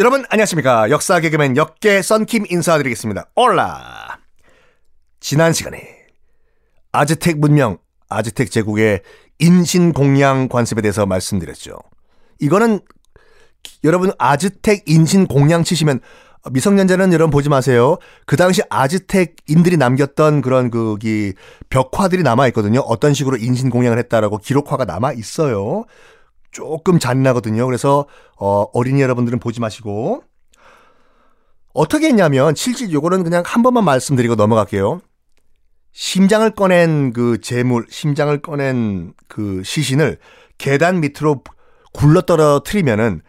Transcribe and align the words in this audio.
여러분 0.00 0.24
안녕하십니까 0.30 0.88
역사 0.88 1.20
개그맨 1.20 1.58
역계 1.58 2.00
썬킴 2.00 2.46
인사드리겠습니다 2.48 3.26
올라 3.36 4.18
지난 5.20 5.52
시간에 5.52 6.06
아즈텍 6.90 7.38
문명 7.38 7.76
아즈텍 8.08 8.50
제국의 8.50 9.02
인신공양 9.40 10.48
관습에 10.48 10.80
대해서 10.80 11.04
말씀드렸죠 11.04 11.76
이거는 12.38 12.80
여러분 13.84 14.10
아즈텍 14.16 14.84
인신공양 14.86 15.64
치시면 15.64 16.00
미성년자는 16.50 17.12
여러분 17.12 17.30
보지 17.30 17.50
마세요. 17.50 17.98
그 18.24 18.36
당시 18.38 18.62
아즈텍인들이 18.70 19.76
남겼던 19.76 20.40
그런 20.40 20.70
그기 20.70 21.34
벽화들이 21.68 22.22
남아 22.22 22.46
있거든요. 22.48 22.80
어떤 22.80 23.12
식으로 23.12 23.36
인신공양을 23.36 23.98
했다라고 23.98 24.38
기록화가 24.38 24.86
남아 24.86 25.12
있어요. 25.12 25.84
조금 26.50 26.98
잔인하거든요. 26.98 27.66
그래서 27.66 28.06
어, 28.36 28.66
어린이 28.72 29.00
여러분들은 29.02 29.38
보지 29.38 29.60
마시고 29.60 30.24
어떻게 31.72 32.08
했냐면 32.08 32.54
실질 32.54 32.92
요거는 32.92 33.22
그냥 33.22 33.42
한 33.46 33.62
번만 33.62 33.84
말씀드리고 33.84 34.34
넘어갈게요. 34.34 35.00
심장을 35.92 36.48
꺼낸 36.50 37.12
그 37.12 37.40
재물, 37.40 37.86
심장을 37.88 38.36
꺼낸 38.42 39.12
그 39.28 39.62
시신을 39.64 40.18
계단 40.58 41.00
밑으로 41.00 41.42
굴러 41.92 42.22
떨어뜨리면은 42.22 43.22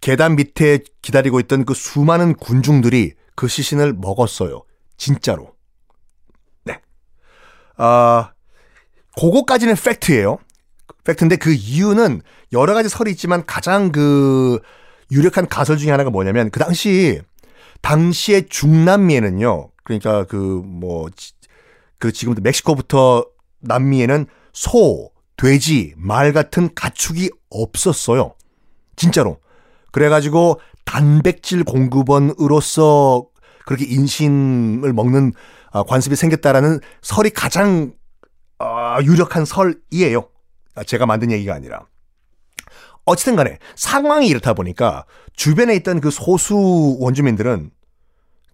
계단 0.00 0.36
밑에 0.36 0.80
기다리고 1.02 1.40
있던 1.40 1.64
그 1.64 1.74
수많은 1.74 2.34
군중들이 2.34 3.14
그 3.34 3.48
시신을 3.48 3.94
먹었어요. 3.94 4.64
진짜로. 4.96 5.54
네. 6.64 6.80
아, 7.76 8.32
그거까지는 9.16 9.74
팩트예요. 9.74 10.38
팩트인데 11.08 11.36
그 11.36 11.52
이유는 11.52 12.20
여러 12.52 12.74
가지 12.74 12.88
설이 12.88 13.10
있지만 13.12 13.46
가장 13.46 13.92
그 13.92 14.60
유력한 15.10 15.48
가설 15.48 15.78
중에 15.78 15.90
하나가 15.90 16.10
뭐냐면 16.10 16.50
그 16.50 16.60
당시 16.60 17.20
당시의 17.80 18.48
중남미에는요. 18.48 19.70
그러니까 19.84 20.24
그 20.24 20.36
뭐그 20.36 21.10
그 21.98 22.12
지금도 22.12 22.42
멕시코부터 22.42 23.26
남미에는 23.60 24.26
소, 24.52 25.10
돼지, 25.36 25.94
말 25.96 26.32
같은 26.32 26.68
가축이 26.74 27.30
없었어요. 27.48 28.34
진짜로. 28.96 29.38
그래가지고 29.92 30.60
단백질 30.84 31.64
공급원으로서 31.64 33.26
그렇게 33.64 33.86
인심을 33.86 34.92
먹는 34.92 35.32
아, 35.70 35.82
관습이 35.82 36.16
생겼다라는 36.16 36.80
설이 37.02 37.30
가장 37.30 37.92
아, 38.58 38.98
유력한 39.02 39.44
설이에요. 39.44 40.28
아, 40.78 40.84
제가 40.84 41.06
만든 41.06 41.30
얘기가 41.30 41.54
아니라. 41.54 41.86
어쨌든 43.04 43.36
간에 43.36 43.58
상황이 43.74 44.28
이렇다 44.28 44.52
보니까 44.52 45.04
주변에 45.34 45.74
있던 45.76 46.00
그 46.00 46.10
소수 46.10 46.96
원주민들은 47.00 47.70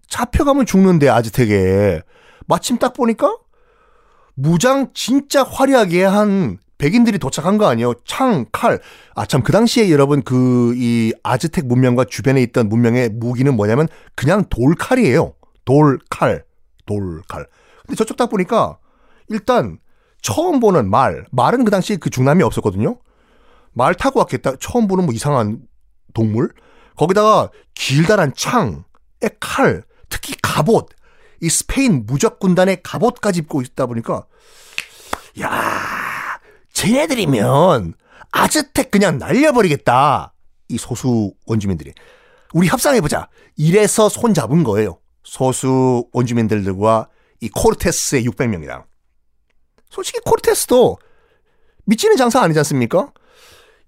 잡혀가면 0.07 0.65
죽는데 0.65 1.09
아즈텍에 1.09 2.01
마침 2.47 2.77
딱 2.77 2.93
보니까 2.93 3.37
무장 4.33 4.91
진짜 4.93 5.43
화려하게 5.43 6.03
한 6.03 6.57
백인들이 6.77 7.19
도착한 7.19 7.57
거 7.57 7.67
아니에요? 7.67 7.93
창, 8.05 8.45
칼. 8.51 8.79
아, 9.15 9.25
참, 9.25 9.41
그 9.43 9.53
당시에 9.53 9.89
여러분, 9.89 10.21
그, 10.21 10.73
이 10.75 11.13
아즈텍 11.23 11.67
문명과 11.67 12.03
주변에 12.03 12.41
있던 12.43 12.67
문명의 12.67 13.09
무기는 13.09 13.53
뭐냐면 13.55 13.87
그냥 14.13 14.43
돌칼이에요. 14.49 15.33
돌칼. 15.63 16.43
돌칼. 16.85 17.47
근데 17.85 17.95
저쪽 17.95 18.17
딱 18.17 18.29
보니까 18.29 18.77
일단 19.29 19.79
처음 20.25 20.59
보는 20.59 20.89
말. 20.89 21.23
말은 21.29 21.65
그 21.65 21.71
당시 21.71 21.97
그 21.97 22.09
중남이 22.09 22.41
없었거든요. 22.41 22.97
말 23.73 23.93
타고 23.93 24.17
왔겠다. 24.21 24.53
처음 24.59 24.87
보는 24.87 25.05
뭐 25.05 25.13
이상한 25.13 25.59
동물. 26.15 26.51
거기다가 26.97 27.51
길다란 27.75 28.33
창, 28.35 28.85
에 29.21 29.29
칼, 29.39 29.83
특히 30.09 30.33
갑옷. 30.41 30.89
이 31.41 31.49
스페인 31.49 32.07
무적 32.07 32.39
군단의 32.39 32.81
갑옷까지 32.81 33.41
입고 33.41 33.61
있다 33.61 33.85
보니까 33.85 34.25
야 35.41 35.51
쟤네들이면 36.73 37.93
아즈텍 38.31 38.89
그냥 38.89 39.19
날려버리겠다. 39.19 40.33
이 40.69 40.77
소수 40.79 41.35
원주민들이. 41.45 41.93
우리 42.51 42.67
협상해보자. 42.67 43.29
이래서 43.57 44.09
손 44.09 44.33
잡은 44.33 44.63
거예요. 44.63 44.97
소수 45.23 46.07
원주민들과 46.13 47.09
이 47.41 47.49
코르테스의 47.49 48.25
600명이랑. 48.25 48.85
솔직히 49.89 50.19
코르테스도 50.25 50.97
미치는 51.85 52.17
장사 52.17 52.41
아니지 52.41 52.59
않습니까? 52.59 53.11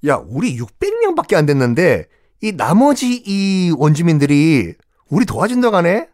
야, 0.08 0.22
우리 0.28 0.58
600명밖에 0.58 1.36
안 1.36 1.46
됐는데 1.46 2.08
이 2.42 2.52
나머지 2.52 3.24
이 3.26 3.74
원주민들이 3.78 4.76
우리 5.10 5.26
도와준다고 5.26 5.76
하네? 5.78 6.08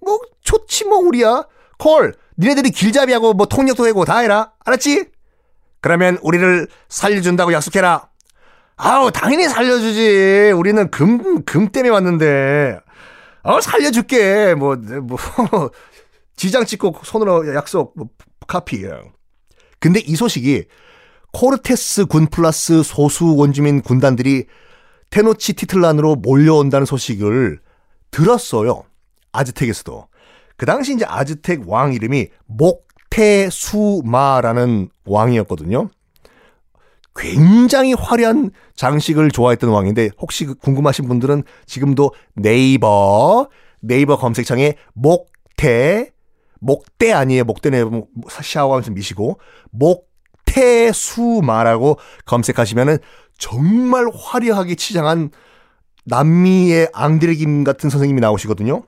뭐 0.00 0.18
좋지 0.40 0.86
뭐 0.86 0.98
우리야. 0.98 1.46
콜, 1.78 2.14
니네들이 2.38 2.70
길잡이하고 2.70 3.34
뭐 3.34 3.46
통역도 3.46 3.86
하고 3.86 4.04
다 4.04 4.18
해라. 4.18 4.52
알았지? 4.64 5.06
그러면 5.80 6.18
우리를 6.22 6.68
살려준다고 6.88 7.52
약속해라. 7.52 8.08
아우, 8.76 9.10
당연히 9.10 9.48
살려주지. 9.48 10.52
우리는 10.56 10.90
금, 10.90 11.44
금 11.44 11.68
때문에 11.68 11.90
왔는데. 11.90 12.78
어, 13.42 13.60
살려줄게. 13.60 14.54
뭐, 14.54 14.76
뭐, 14.76 15.18
지장 16.36 16.64
찍고 16.64 16.96
손으로 17.04 17.54
약속, 17.54 17.92
뭐, 17.96 18.08
카피. 18.52 18.84
근데 19.80 20.00
이 20.00 20.14
소식이 20.14 20.64
코르테스 21.32 22.04
군 22.04 22.26
플러스 22.26 22.82
소수 22.82 23.34
원주민 23.34 23.80
군단들이 23.80 24.44
테노치 25.08 25.54
티틀란으로 25.54 26.16
몰려온다는 26.16 26.84
소식을 26.84 27.60
들었어요. 28.10 28.82
아즈텍에서도. 29.32 30.06
그 30.58 30.66
당시 30.66 30.92
이제 30.92 31.06
아즈텍 31.06 31.62
왕 31.66 31.94
이름이 31.94 32.28
목 32.44 32.86
태수마라는 33.08 34.90
왕이었거든요. 35.06 35.88
굉장히 37.16 37.94
화려한 37.94 38.50
장식을 38.76 39.30
좋아했던 39.30 39.70
왕인데 39.70 40.10
혹시 40.18 40.44
그 40.44 40.54
궁금하신 40.54 41.08
분들은 41.08 41.44
지금도 41.64 42.12
네이버 42.34 43.48
네이버 43.80 44.18
검색창에 44.18 44.74
목태 44.92 46.10
목대 46.62 47.12
아니에요 47.12 47.44
목대네 47.44 47.84
뭐 47.84 48.06
샤워하면서 48.28 48.92
미시고 48.92 49.40
목태수마라고 50.46 51.98
검색하시면은 52.24 52.98
정말 53.36 54.06
화려하게 54.14 54.76
치장한 54.76 55.30
남미의 56.04 56.90
앙드레김 56.92 57.64
같은 57.64 57.90
선생님이 57.90 58.20
나오시거든요. 58.20 58.84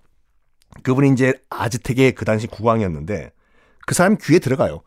그분이 0.82 1.10
이제 1.10 1.34
아즈텍의 1.50 2.12
그 2.12 2.24
당시 2.24 2.46
국왕이었는데 2.46 3.32
그 3.86 3.94
사람 3.94 4.16
귀에 4.20 4.38
들어가요. 4.38 4.82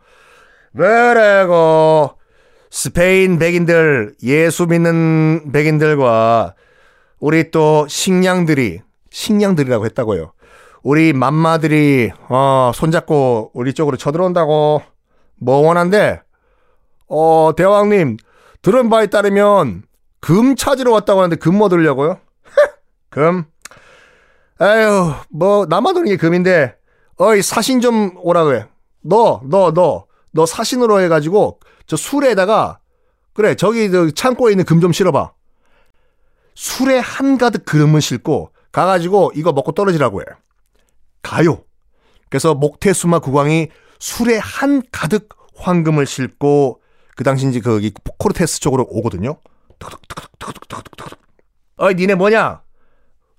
왜래고 0.74 2.12
스페인 2.70 3.40
백인들 3.40 4.16
예수 4.24 4.66
믿는 4.66 5.52
백인들과 5.52 6.56
우리 7.20 7.52
또 7.52 7.88
식량들이 7.88 8.82
식량들이라고 9.10 9.86
했다고요. 9.86 10.34
우리 10.88 11.12
맘마들이 11.12 12.14
어 12.30 12.72
손잡고 12.74 13.52
우리 13.54 13.74
쪽으로 13.74 13.98
쳐들어온다고 13.98 14.82
뭐 15.36 15.58
원한데 15.58 16.22
어 17.10 17.52
대왕님 17.58 18.16
들은 18.62 18.90
바에 18.90 19.08
따르면 19.08 19.84
금 20.22 20.56
찾으러 20.56 20.94
왔다고 20.94 21.20
하는데 21.20 21.36
금 21.36 21.56
뭐 21.58 21.68
들려고요? 21.68 22.22
금? 23.12 23.44
에휴 24.62 25.14
뭐 25.30 25.66
나만 25.66 25.94
들은 25.94 26.08
게 26.08 26.16
금인데 26.16 26.78
어이 27.18 27.42
사신 27.42 27.82
좀 27.82 28.14
오라 28.22 28.46
그래. 28.46 28.66
너, 29.02 29.42
너, 29.44 29.74
너, 29.74 30.06
너 30.32 30.46
사신으로 30.46 31.02
해가지고 31.02 31.60
저 31.86 31.98
술에다가 31.98 32.80
그래 33.34 33.56
저기 33.56 33.92
저 33.92 34.10
창고에 34.10 34.52
있는 34.54 34.64
금 34.64 34.80
좀 34.80 34.94
실어봐. 34.94 35.34
술에 36.56 37.00
한가득 37.00 37.66
그름을 37.66 38.00
싣고 38.00 38.52
가가지고 38.72 39.34
이거 39.36 39.52
먹고 39.52 39.74
떨어지라고 39.74 40.22
해. 40.22 40.26
가요. 41.28 41.64
그래서 42.30 42.54
목태수마 42.56 43.20
국왕이 43.20 43.68
술에 44.00 44.38
한 44.38 44.82
가득 44.92 45.30
황금을 45.56 46.06
싣고 46.06 46.82
그 47.16 47.24
당시 47.24 47.48
이제 47.48 47.60
거기 47.60 47.92
코르테스 48.18 48.60
쪽으로 48.62 48.86
오거든요. 48.90 49.38
어이 51.78 51.96
니네 51.96 52.16
뭐냐? 52.16 52.62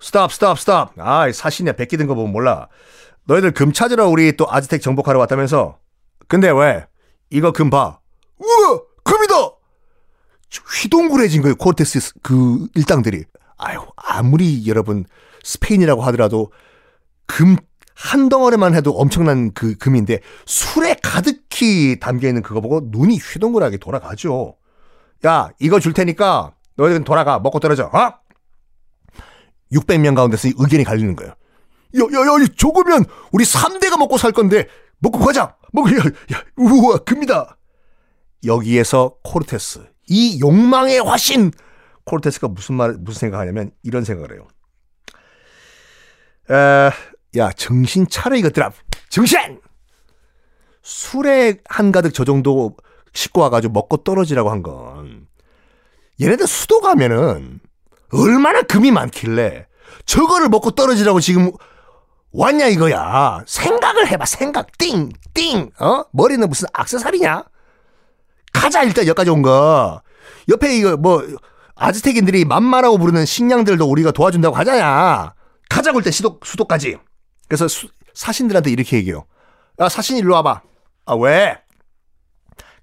stop 0.01 0.33
stop 0.33 0.59
stop. 0.59 0.93
아이 0.99 1.33
사신이야 1.33 1.73
백기 1.75 1.97
든 1.97 2.07
거 2.07 2.15
보면 2.15 2.33
몰라. 2.33 2.69
너희들 3.25 3.53
금 3.53 3.73
찾으러 3.73 4.07
우리 4.09 4.37
또 4.37 4.47
아즈텍 4.51 4.81
정복하러 4.81 5.19
왔다면서? 5.21 5.79
근데 6.29 6.51
왜? 6.51 6.87
이거 7.31 7.53
금 7.53 7.71
봐. 7.71 7.99
우와! 8.39 8.81
금이다! 9.05 9.35
휘둥그레진 10.83 11.43
거예요, 11.43 11.57
코르테스 11.57 12.15
그 12.23 12.69
일당들이. 12.75 13.25
아유, 13.59 13.81
아무리 13.97 14.67
여러분 14.67 15.05
스페인이라고 15.43 16.03
하더라도 16.03 16.53
금 17.27 17.57
한 17.99 18.29
덩어리만 18.29 18.77
해도 18.77 18.93
엄청난 18.93 19.53
그 19.53 19.77
금인데 19.77 20.21
수레 20.47 20.95
가득히 21.03 21.99
담겨 21.99 22.29
있는 22.29 22.43
그거 22.43 22.61
보고 22.61 22.81
눈이 22.85 23.19
휘둥그레하게 23.19 23.79
돌아가죠. 23.79 24.57
야, 25.27 25.51
이거 25.59 25.81
줄 25.81 25.93
테니까 25.95 26.53
너희들은 26.77 27.03
돌아가 27.03 27.41
먹고 27.41 27.59
떨어져. 27.59 27.87
어? 27.87 28.15
600명 29.73 30.15
가운데서 30.15 30.49
의견이 30.57 30.85
갈리는 30.85 31.17
거예요. 31.17 31.33
야, 31.97 32.01
야, 32.01 32.21
야, 32.21 32.47
조금면 32.57 33.05
우리 33.33 33.45
3대가 33.45 33.99
먹고 33.99 34.17
살 34.17 34.31
건데, 34.31 34.69
먹고 35.01 35.19
가자! 35.19 35.57
먹고, 35.73 35.91
야, 35.91 36.05
야, 36.35 36.43
우와, 36.57 36.99
큽니다! 36.99 37.59
여기에서 38.45 39.17
코르테스, 39.25 39.81
이 40.09 40.39
욕망의 40.41 41.01
화신! 41.01 41.51
코르테스가 42.05 42.49
무슨 42.49 42.77
말, 42.77 42.93
무슨 42.93 43.19
생각하냐면, 43.21 43.73
이런 43.83 44.05
생각을 44.05 44.35
해요. 44.35 44.47
에, 46.51 47.18
야, 47.37 47.51
정신 47.53 48.07
차려, 48.09 48.37
이것들아! 48.37 48.71
정신! 49.09 49.61
술에 50.83 51.59
한가득 51.69 52.15
저 52.15 52.25
정도 52.25 52.77
싣고 53.13 53.43
와가지고 53.43 53.73
먹고 53.73 53.99
떨어지라고 53.99 54.51
한 54.51 54.63
건, 54.63 55.27
얘네들 56.21 56.47
수도 56.47 56.81
가면은, 56.81 57.61
얼마나 58.13 58.63
금이 58.63 58.91
많길래, 58.91 59.67
저거를 60.07 60.49
먹고 60.49 60.71
떨어지라고 60.71 61.21
지금 61.21 61.51
왔냐 62.33 62.67
이거야. 62.67 63.43
생각을 63.47 64.07
해봐. 64.09 64.25
생각. 64.27 64.77
띵, 64.79 65.11
띵. 65.35 65.71
어? 65.81 66.05
머리는 66.13 66.47
무슨 66.49 66.69
악세사리냐? 66.73 67.45
가자 68.53 68.83
일단 68.83 69.07
여기까지 69.07 69.31
온 69.31 69.43
거. 69.43 70.03
옆에 70.49 70.77
이거 70.77 70.97
뭐 70.97 71.27
아즈텍인들이 71.75 72.45
만마라고 72.45 72.99
부르는 72.99 73.25
식량들도 73.25 73.85
우리가 73.85 74.11
도와준다고 74.13 74.57
하잖아. 74.57 75.35
가자고 75.69 75.99
일단 75.99 76.13
시도, 76.13 76.39
수도까지. 76.45 76.99
그래서 77.49 77.67
수, 77.69 77.89
사신들한테 78.15 78.71
이렇게 78.71 78.97
얘기해요. 78.99 79.25
야 79.81 79.89
사신 79.89 80.17
일로 80.17 80.35
와봐. 80.35 80.63
아 81.07 81.15
왜? 81.15 81.57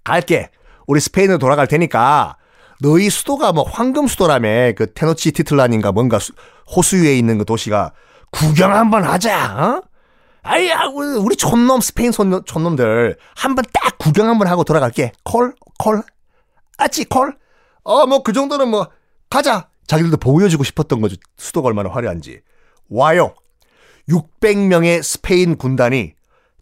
갈게. 0.03 0.50
우리 0.88 1.00
스페인으로 1.00 1.38
돌아갈 1.39 1.67
테니까 1.67 2.38
너희 2.81 3.09
수도가 3.09 3.51
뭐 3.53 3.63
황금 3.63 4.07
수도라며 4.07 4.73
그 4.75 4.94
테노치 4.94 5.31
티틀란인가 5.31 5.91
뭔가 5.91 6.19
수, 6.19 6.33
호수 6.75 6.97
위에 6.97 7.17
있는 7.17 7.38
그 7.38 7.45
도시가 7.45 7.94
구경 8.31 8.73
한번 8.73 9.03
하자. 9.03 9.56
어? 9.57 9.81
아이야 10.44 10.85
우리, 10.94 11.07
우리 11.17 11.35
촌놈 11.35 11.81
스페인 11.81 12.12
촌, 12.12 12.44
촌놈들 12.45 13.17
한번 13.35 13.65
딱 13.73 13.97
구경 13.97 14.27
한번 14.27 14.47
하고 14.47 14.63
돌아갈게. 14.63 15.12
콜? 15.23 15.56
콜? 15.79 16.03
아치 16.77 17.06
콜? 17.06 17.35
어 17.83 18.06
뭐 18.06 18.23
그 18.23 18.33
정도는 18.33 18.67
뭐 18.69 18.89
가자. 19.29 19.69
자기들도 19.88 20.17
보여주고 20.17 20.63
싶었던 20.63 21.00
거죠. 21.01 21.15
수도가 21.38 21.67
얼마나 21.67 21.89
화려한지. 21.91 22.41
와요. 22.89 23.35
600명의 24.09 25.01
스페인 25.01 25.57
군단이 25.57 26.13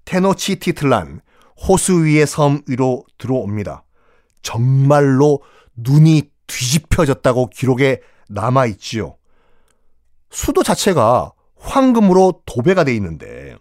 테노치 0.05 0.57
티틀란 0.57 1.21
호수 1.67 2.03
위의 2.03 2.27
섬 2.27 2.61
위로 2.67 3.05
들어옵니다. 3.17 3.83
정말로 4.41 5.41
눈이 5.75 6.29
뒤집혀졌다고 6.47 7.49
기록에 7.49 8.01
남아 8.29 8.65
있지요. 8.67 9.17
수도 10.29 10.63
자체가 10.63 11.31
황금으로 11.55 12.41
도배가 12.45 12.83
돼 12.83 12.95
있는데 12.95 13.55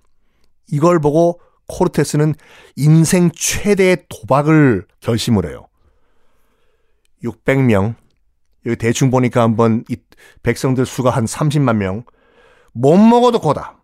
이걸 0.70 1.00
보고 1.00 1.40
코르테스는 1.68 2.34
인생 2.76 3.30
최대의 3.34 4.04
도박을 4.08 4.86
결심을 5.00 5.46
해요. 5.46 5.68
600명. 7.22 7.94
여기 8.66 8.76
대충 8.76 9.10
보니까 9.10 9.42
한번 9.42 9.84
이 9.88 9.96
백성들 10.42 10.86
수가 10.86 11.10
한 11.10 11.24
30만 11.24 11.76
명. 11.76 12.04
못 12.72 12.96
먹어도 12.96 13.40
거다. 13.40 13.78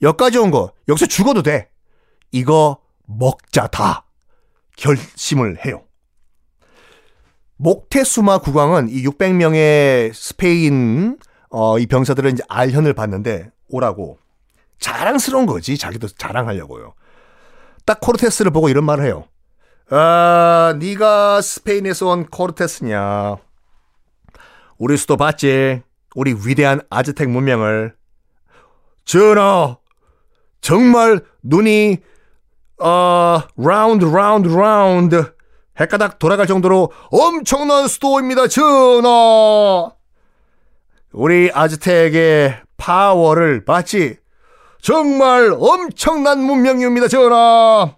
여기까지 0.00 0.38
온 0.38 0.50
거, 0.50 0.72
여기서 0.88 1.06
죽어도 1.06 1.42
돼. 1.42 1.70
이거 2.30 2.78
먹자 3.06 3.68
다. 3.68 4.04
결심을 4.76 5.64
해요. 5.64 5.84
목테수마 7.56 8.38
국왕은 8.38 8.88
이 8.88 9.04
600명의 9.04 10.12
스페인 10.12 11.18
어, 11.50 11.78
이 11.78 11.86
병사들은 11.86 12.32
이제 12.32 12.42
알현을 12.48 12.94
봤는데 12.94 13.50
오라고 13.68 14.18
자랑스러운 14.80 15.46
거지 15.46 15.78
자기도 15.78 16.08
자랑하려고요. 16.08 16.94
딱 17.86 18.00
코르테스를 18.00 18.50
보고 18.50 18.68
이런 18.68 18.84
말을 18.84 19.04
해요. 19.04 19.28
아, 19.90 20.74
네가 20.78 21.40
스페인에서 21.42 22.08
온 22.08 22.26
코르테스냐? 22.26 23.36
우리 24.78 24.96
수도 24.96 25.16
봤지? 25.16 25.82
우리 26.14 26.34
위대한 26.44 26.80
아즈텍 26.90 27.28
문명을. 27.28 27.94
전하, 29.04 29.76
정말 30.60 31.20
눈이 31.42 31.98
어, 32.80 33.40
round 33.56 34.04
round 34.04 34.48
round 34.48 35.34
헷가닥 35.78 36.18
돌아갈 36.18 36.46
정도로 36.46 36.92
엄청난 37.10 37.88
수도입니다, 37.88 38.48
전하. 38.48 39.92
우리 41.12 41.50
아즈텍의 41.52 42.62
파워를 42.76 43.64
봤지? 43.64 44.16
정말 44.80 45.54
엄청난 45.58 46.40
문명입니다, 46.40 47.08
전하. 47.08 47.96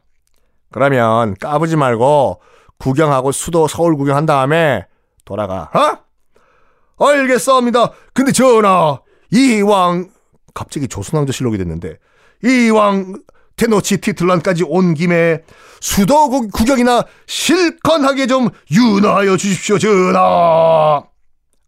그러면 0.71 1.35
까부지 1.41 1.77
말고 1.77 2.41
구경하고 2.79 3.33
수도 3.33 3.69
서울 3.69 3.97
구경한 3.97 4.27
다음에 4.27 4.87
돌아가. 5.25 5.71
어? 5.73 7.07
알겠습니다. 7.07 7.93
근데 8.13 8.33
전하, 8.33 9.01
이왕 9.33 10.14
갑자기 10.55 10.89
조선왕조실록이 10.89 11.59
됐는데 11.59 11.99
이왕 12.45 13.21
테노치 13.57 13.99
티틀란까지 14.01 14.65
온 14.67 14.95
김에 14.95 15.43
수도 15.81 16.29
구경이나 16.29 17.05
실컷하게 17.27 18.27
좀 18.27 18.49
윤하여 18.71 19.37
주십시오, 19.37 19.79
전하. 19.79 21.03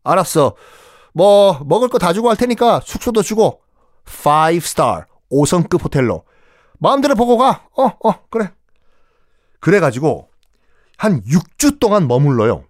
알았어. 0.04 0.54
뭐 1.12 1.60
먹을 1.66 1.88
거 1.88 1.98
다 1.98 2.12
주고 2.12 2.28
할 2.28 2.36
테니까 2.36 2.80
숙소도 2.84 3.22
주고 3.22 3.60
5스타 4.04 5.06
5성급 5.30 5.82
호텔로 5.84 6.24
마음대로 6.78 7.14
보고 7.14 7.36
가. 7.38 7.66
어, 7.76 7.84
어, 8.04 8.14
그래. 8.30 8.50
그래가지고 9.60 10.28
한 10.98 11.22
6주 11.24 11.78
동안 11.78 12.06
머물러요. 12.08 12.64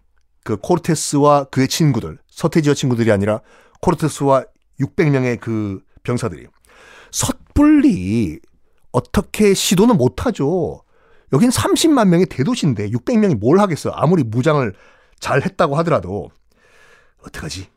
그 0.45 0.57
코르테스와 0.57 1.45
그의 1.45 1.69
친구들, 1.69 2.19
서태지와 2.31 2.75
친구들이 2.75 3.11
아니라 3.11 3.41
코르테스와 3.81 4.45
600명의 4.81 5.41
그 5.41 5.81
병사들이 6.07 6.47
섣불리 7.11 8.39
어떻게 8.93 9.53
시도는 9.53 9.97
못하죠. 9.97 10.83
여긴 11.33 11.51
30만 11.51 12.09
명의 12.09 12.27
대도시인데 12.27 12.91
600명이 12.91 13.37
뭘 13.39 13.59
하겠어. 13.59 13.91
아무리 13.91 14.23
무장을 14.23 14.73
잘 15.19 15.43
했다고 15.43 15.77
하더라도. 15.79 16.31
어떡하지? 17.27 17.69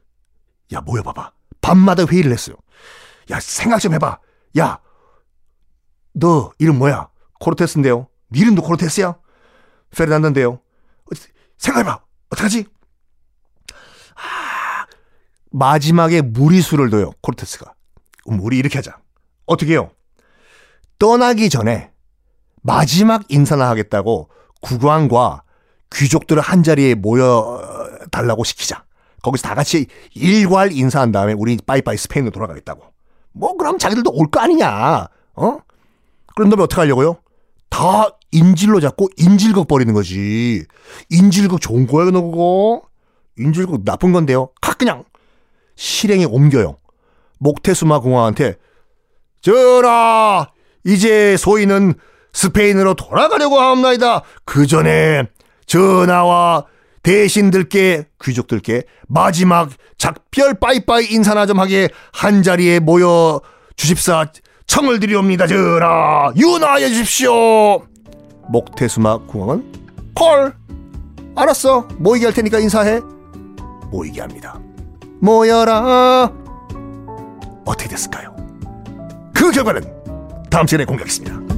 야, 0.74 0.82
모여봐봐. 0.82 1.32
밤마다 1.62 2.06
회의를 2.06 2.32
했어요. 2.32 2.56
야, 3.32 3.40
생각 3.40 3.80
좀 3.80 3.94
해봐. 3.94 4.20
야, 4.60 4.80
너 6.14 6.52
이름 6.60 6.78
뭐야? 6.78 7.10
코르테스인데요. 7.40 8.08
네 8.30 8.40
이름도 8.42 8.62
코르테스야? 8.62 9.16
페르난도인데요. 9.92 10.60
생각해봐. 11.58 12.04
어떡하지? 12.30 12.66
아, 14.16 14.86
마지막에 15.52 16.22
무리수를 16.22 16.90
둬요. 16.90 17.12
코르테스가. 17.22 17.74
음, 18.30 18.40
우리 18.42 18.58
이렇게 18.58 18.78
하자. 18.78 18.98
어떻게 19.46 19.74
해요? 19.74 19.90
떠나기 21.00 21.50
전에 21.50 21.92
마지막 22.62 23.24
인사나 23.30 23.70
하겠다고 23.70 24.30
국왕과 24.62 25.44
귀족들을 25.94 26.42
한 26.42 26.62
자리에 26.64 26.96
모여 26.96 27.62
달라고 28.12 28.44
시키자. 28.44 28.84
거기서 29.24 29.48
다 29.48 29.56
같이 29.56 29.88
일괄 30.14 30.72
인사한 30.72 31.12
다음에 31.12 31.34
우리 31.34 31.58
빠이빠이 31.66 31.98
스페인으로 31.98 32.32
돌아가겠다고. 32.32 32.84
뭐 33.34 33.56
그럼 33.58 33.78
자기들도 33.78 34.12
올 34.14 34.30
거 34.30 34.40
아니냐. 34.42 35.08
어? 35.36 35.58
그런 36.36 36.50
다음에 36.50 36.64
어떻게 36.64 36.82
하려고요? 36.82 37.18
다 37.70 38.10
인질로 38.32 38.80
잡고 38.80 39.10
인질극 39.18 39.68
버리는 39.68 39.94
거지. 39.94 40.66
인질극 41.10 41.62
좋은 41.62 41.88
거야, 41.88 42.12
너 42.12 42.22
그거? 42.22 42.82
인질극 43.38 43.84
나쁜 43.86 44.12
건데요. 44.12 44.50
가 44.62 44.74
그냥 44.74 45.06
실행에 45.76 46.26
옮겨요. 46.26 46.78
목테수마 47.40 48.00
공화한테 48.00 48.56
전하 49.42 50.48
이제 50.86 51.38
소인은 51.38 51.94
스페인으로 52.34 52.94
돌아가려고 52.94 53.60
합니다. 53.60 54.22
그 54.46 54.68
전에 54.68 55.24
전하와 55.66 56.66
대신들께 57.04 58.06
귀족들께 58.24 58.84
마지막 59.08 59.70
작별 59.98 60.54
빠이빠이 60.54 61.06
인사나 61.12 61.46
좀 61.46 61.60
하게 61.60 61.90
한 62.14 62.44
자리에 62.44 62.80
모여 62.80 63.42
주십사 63.76 64.26
청을 64.68 65.00
드리옵니다 65.00 65.48
전하. 65.48 66.32
윤하여 66.36 66.88
주십시오. 66.90 67.82
목태수마 68.50 69.20
궁왕은 69.28 70.14
콜! 70.14 70.54
알았어. 71.36 71.88
모이게 71.98 72.26
할 72.26 72.34
테니까 72.34 72.60
인사해. 72.60 73.00
모이게 73.92 74.22
합니다. 74.22 74.60
모여라 75.22 76.32
어떻게 77.66 77.90
됐을까요? 77.90 78.36
그 79.34 79.52
결과는 79.52 79.82
다음 80.50 80.68
시간에 80.68 80.86
공개하겠습니다 80.86 81.49